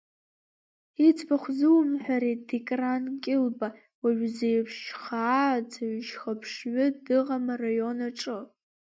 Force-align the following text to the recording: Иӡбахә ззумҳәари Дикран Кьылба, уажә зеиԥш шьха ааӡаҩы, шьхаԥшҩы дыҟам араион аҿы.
Иӡбахә 1.07 1.47
ззумҳәари 1.55 2.33
Дикран 2.47 3.03
Кьылба, 3.23 3.67
уажә 4.01 4.25
зеиԥш 4.35 4.73
шьха 4.85 5.21
ааӡаҩы, 5.43 5.95
шьхаԥшҩы 6.07 6.85
дыҟам 7.05 7.45
араион 7.53 7.99
аҿы. 8.07 8.37